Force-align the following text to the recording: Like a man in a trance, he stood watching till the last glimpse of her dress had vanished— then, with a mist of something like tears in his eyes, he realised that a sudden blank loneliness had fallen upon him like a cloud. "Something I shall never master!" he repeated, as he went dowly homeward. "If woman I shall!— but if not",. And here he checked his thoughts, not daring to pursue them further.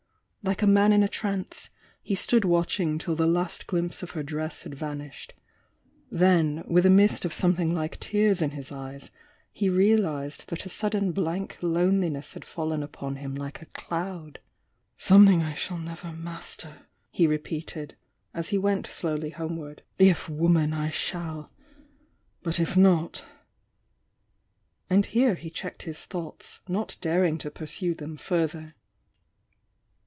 Like 0.43 0.63
a 0.63 0.67
man 0.67 0.91
in 0.91 1.03
a 1.03 1.07
trance, 1.07 1.69
he 2.01 2.15
stood 2.15 2.45
watching 2.45 2.97
till 2.97 3.13
the 3.15 3.27
last 3.27 3.67
glimpse 3.67 4.01
of 4.01 4.11
her 4.17 4.23
dress 4.23 4.63
had 4.63 4.73
vanished— 4.73 5.35
then, 6.11 6.63
with 6.65 6.83
a 6.83 6.89
mist 6.89 7.25
of 7.25 7.31
something 7.31 7.75
like 7.75 7.99
tears 7.99 8.41
in 8.41 8.49
his 8.49 8.71
eyes, 8.71 9.11
he 9.51 9.69
realised 9.69 10.49
that 10.49 10.65
a 10.65 10.67
sudden 10.69 11.11
blank 11.11 11.59
loneliness 11.61 12.33
had 12.33 12.43
fallen 12.43 12.81
upon 12.81 13.17
him 13.17 13.35
like 13.35 13.61
a 13.61 13.67
cloud. 13.67 14.39
"Something 14.97 15.43
I 15.43 15.53
shall 15.53 15.77
never 15.77 16.11
master!" 16.11 16.87
he 17.11 17.27
repeated, 17.27 17.95
as 18.33 18.49
he 18.49 18.57
went 18.57 18.87
dowly 19.03 19.29
homeward. 19.33 19.83
"If 19.99 20.27
woman 20.27 20.73
I 20.73 20.89
shall!— 20.89 21.51
but 22.41 22.59
if 22.59 22.75
not",. 22.75 23.23
And 24.89 25.05
here 25.05 25.35
he 25.35 25.51
checked 25.51 25.83
his 25.83 26.03
thoughts, 26.05 26.61
not 26.67 26.97
daring 26.99 27.37
to 27.37 27.51
pursue 27.51 27.93
them 27.93 28.17
further. 28.17 28.73